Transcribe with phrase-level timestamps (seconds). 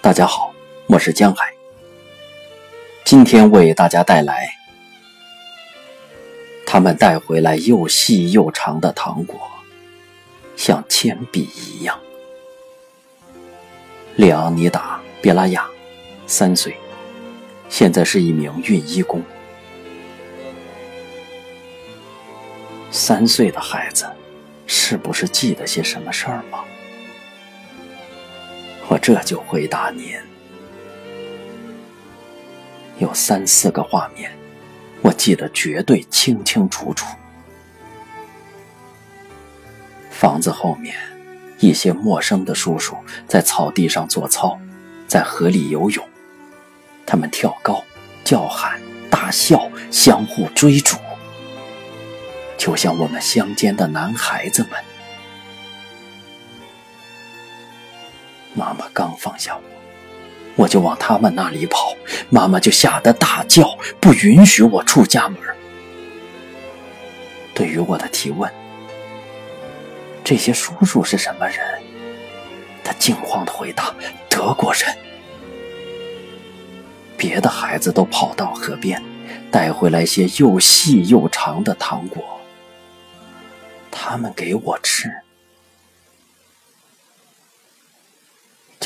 [0.00, 0.54] 大家好，
[0.86, 1.52] 我是江海。
[3.04, 4.48] 今天为大家带来，
[6.64, 9.40] 他们带回来又细又长的糖果，
[10.56, 11.98] 像铅笔一样。
[14.14, 15.68] 列昂尼达·别拉亚，
[16.28, 16.76] 三岁，
[17.68, 19.20] 现在是一名熨衣工。
[22.92, 24.06] 三岁的孩子，
[24.64, 26.64] 是不是记得些什么事儿吗？
[28.88, 30.16] 我这就回答您，
[32.98, 34.30] 有三四个画面，
[35.02, 37.06] 我记得绝对清清楚楚。
[40.10, 40.96] 房子后面，
[41.58, 44.58] 一些陌生的叔叔在草地上做操，
[45.06, 46.02] 在河里游泳，
[47.04, 47.84] 他们跳高、
[48.24, 50.96] 叫喊、大笑，相互追逐，
[52.56, 54.87] 就像我们乡间的男孩子们。
[58.54, 59.62] 妈妈刚放下我，
[60.56, 61.94] 我就往他们那里跑。
[62.30, 65.38] 妈妈就吓得大叫，不允许我出家门。
[67.54, 68.50] 对于我的提问，
[70.24, 71.58] 这些叔叔是什么人？
[72.84, 73.94] 他惊慌的回答
[74.30, 74.96] ：“德国人。”
[77.16, 79.02] 别的孩子都跑到河边，
[79.50, 82.22] 带回来些又细又长的糖果，
[83.90, 85.12] 他们给我吃。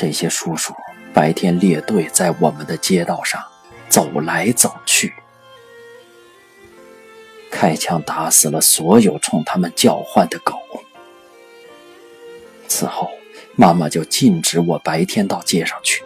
[0.03, 0.73] 这些叔叔
[1.13, 3.41] 白天列队在我们的街道上
[3.87, 5.13] 走来走去，
[7.49, 10.59] 开枪打死了所有冲他们叫唤的狗。
[12.67, 13.09] 此后，
[13.55, 16.03] 妈妈就禁止我白天到街上去。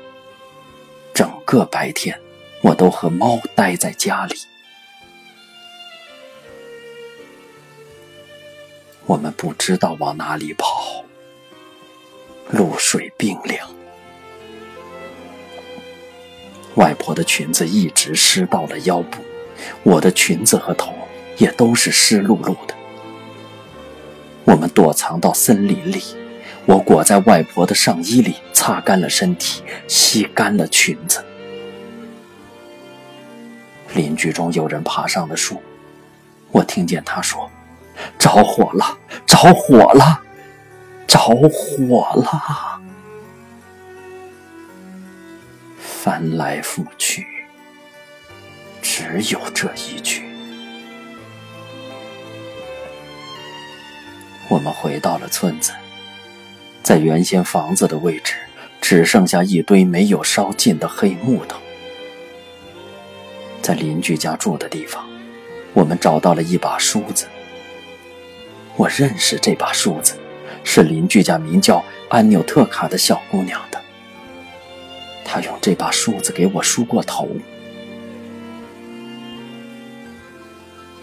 [1.12, 2.22] 整个白天，
[2.62, 4.36] 我都和猫待在家里。
[9.08, 10.77] 我们不知道往哪里跑，
[16.78, 19.22] 外婆的裙子一直湿到了腰部，
[19.84, 20.94] 我的裙子和头
[21.38, 22.76] 也都是湿漉漉的。
[24.46, 26.02] 我们躲藏到森林里，
[26.66, 31.24] 我裹在外婆的上衣里，擦干了身体，吸干了裙子。
[33.96, 35.60] 邻居中有人爬上了树，
[36.52, 37.50] 我听见他说
[38.20, 40.22] ：“着火了，着火了，
[41.08, 42.77] 着火了。”
[46.08, 47.28] 翻来覆去，
[48.82, 50.24] 只有这一句。
[54.48, 55.74] 我们回到了村子，
[56.82, 58.36] 在原先房子的位置，
[58.80, 61.60] 只剩下一堆没有烧尽的黑木头。
[63.62, 65.06] 在邻居家住的地方，
[65.74, 67.28] 我们找到了一把梳子。
[68.78, 70.16] 我认识这把梳子，
[70.64, 73.77] 是邻居家名叫安纽特卡的小姑娘的。
[75.30, 77.28] 他用这把梳子给我梳过头。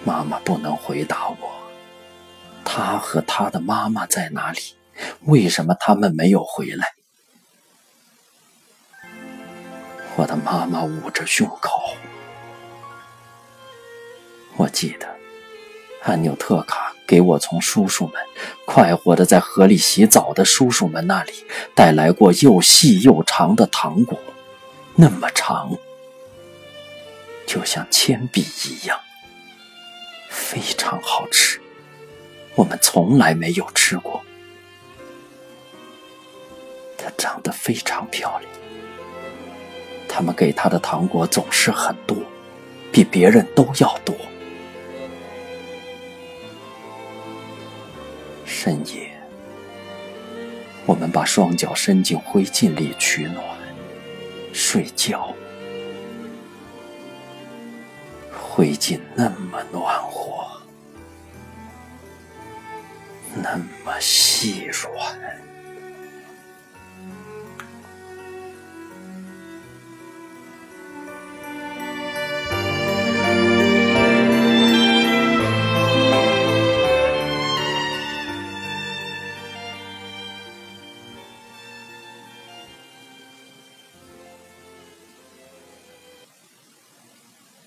[0.02, 1.52] 妈妈不能回答我，
[2.64, 4.60] 他和他的妈妈在哪里？
[5.26, 6.94] 为什么他们没有回来？
[10.16, 11.94] 我的妈妈捂着胸口。
[14.56, 15.06] 我记得，
[16.02, 16.83] 安纽特卡
[17.14, 18.14] 给我从叔叔们
[18.64, 21.32] 快活的在河里洗澡的叔叔们那里
[21.72, 24.18] 带来过又细又长的糖果，
[24.96, 25.70] 那么长，
[27.46, 28.98] 就像铅笔一样，
[30.28, 31.60] 非常好吃。
[32.56, 34.20] 我们从来没有吃过。
[36.98, 38.50] 她长得非常漂亮，
[40.08, 42.16] 他们给她的糖果总是很多，
[42.90, 44.16] 比别人都要多。
[48.64, 49.12] 深夜，
[50.86, 53.44] 我们把双脚伸进灰烬里取暖，
[54.54, 55.34] 睡觉。
[58.32, 60.46] 灰烬那么暖和，
[63.34, 65.14] 那么细软。